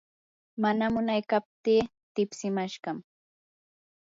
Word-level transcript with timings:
mana 0.61 0.85
munaykaptii 0.93 1.83
tipsimashqam. 2.13 2.97